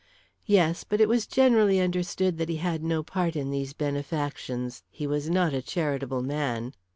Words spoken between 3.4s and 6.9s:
these benefactions. He was not a charitable man."